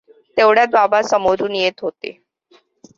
तेवढ्यात 0.37 0.67
बाबा 0.71 1.01
समोरून 1.03 1.55
येत 1.55 1.81
होते. 1.81 2.17